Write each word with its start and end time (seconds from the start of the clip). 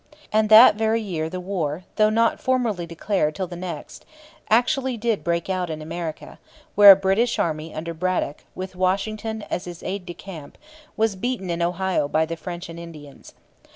And 0.33 0.49
that 0.49 0.77
very 0.77 0.99
year 0.99 1.29
the 1.29 1.39
war, 1.39 1.83
though 1.97 2.09
not 2.09 2.39
formally 2.39 2.87
declared 2.87 3.35
till 3.35 3.45
the 3.45 3.55
next, 3.55 4.03
actually 4.49 4.97
did 4.97 5.23
break 5.23 5.47
out 5.47 5.69
in 5.69 5.79
America, 5.79 6.39
where 6.73 6.91
a 6.91 6.95
British 6.95 7.37
army 7.37 7.71
under 7.71 7.93
Braddock, 7.93 8.43
with 8.55 8.75
Washington 8.75 9.43
as 9.51 9.65
his 9.65 9.83
aide 9.83 10.07
de 10.07 10.15
camp, 10.15 10.57
was 10.97 11.15
beaten 11.15 11.51
in 11.51 11.61
Ohio 11.61 12.07
by 12.07 12.25
the 12.25 12.35
French 12.35 12.67
and 12.67 12.79
Indians. 12.79 13.35